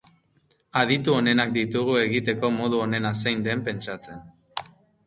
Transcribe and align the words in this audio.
Aditu 0.79 1.13
onenak 1.17 1.53
ditugu 1.59 1.99
egiteko 2.07 2.51
modu 2.59 2.81
onena 2.87 3.13
zein 3.23 3.47
den 3.51 3.65
pentsatzen. 3.71 4.27